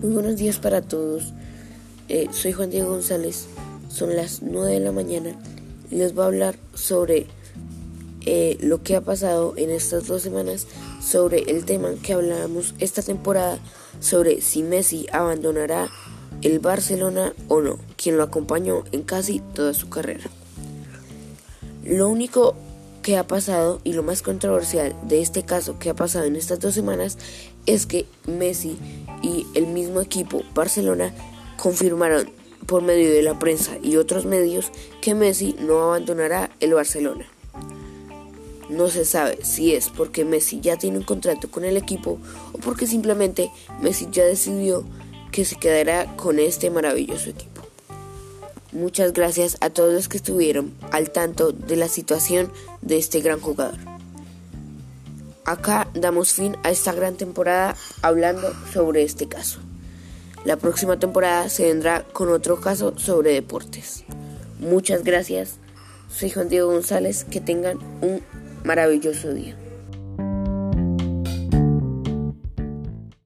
[0.00, 1.32] Muy buenos días para todos.
[2.08, 3.46] Eh, soy Juan Diego González.
[3.88, 5.34] Son las 9 de la mañana
[5.90, 7.26] y les voy a hablar sobre
[8.24, 10.68] eh, lo que ha pasado en estas dos semanas,
[11.02, 13.58] sobre el tema que hablábamos esta temporada,
[13.98, 15.88] sobre si Messi abandonará
[16.42, 20.30] el Barcelona o no, quien lo acompañó en casi toda su carrera.
[21.84, 22.54] Lo único
[23.08, 26.60] que ha pasado y lo más controversial de este caso que ha pasado en estas
[26.60, 27.16] dos semanas
[27.64, 28.76] es que Messi
[29.22, 31.14] y el mismo equipo Barcelona
[31.56, 32.28] confirmaron
[32.66, 37.24] por medio de la prensa y otros medios que Messi no abandonará el Barcelona.
[38.68, 42.18] No se sabe si es porque Messi ya tiene un contrato con el equipo
[42.52, 43.50] o porque simplemente
[43.80, 44.84] Messi ya decidió
[45.32, 47.57] que se quedará con este maravilloso equipo.
[48.72, 53.40] Muchas gracias a todos los que estuvieron al tanto de la situación de este gran
[53.40, 53.78] jugador.
[55.44, 59.60] Acá damos fin a esta gran temporada hablando sobre este caso.
[60.44, 64.04] La próxima temporada se vendrá con otro caso sobre deportes.
[64.58, 65.54] Muchas gracias.
[66.10, 67.24] Soy Juan Diego González.
[67.24, 68.22] Que tengan un
[68.64, 69.56] maravilloso día.